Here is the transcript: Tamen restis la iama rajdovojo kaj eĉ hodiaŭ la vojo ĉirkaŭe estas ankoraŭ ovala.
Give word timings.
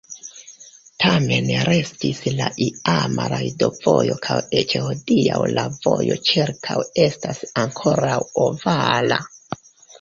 Tamen 1.03 1.51
restis 1.67 2.21
la 2.39 2.47
iama 2.69 3.27
rajdovojo 3.35 4.17
kaj 4.29 4.39
eĉ 4.63 4.75
hodiaŭ 4.87 5.39
la 5.59 5.67
vojo 5.77 6.19
ĉirkaŭe 6.33 6.91
estas 7.07 7.47
ankoraŭ 7.67 8.19
ovala. 8.51 9.25